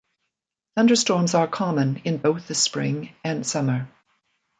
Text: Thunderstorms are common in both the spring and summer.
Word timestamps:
Thunderstorms 0.75 1.35
are 1.35 1.45
common 1.45 1.97
in 2.05 2.17
both 2.17 2.47
the 2.47 2.55
spring 2.55 3.13
and 3.23 3.45
summer. 3.45 3.87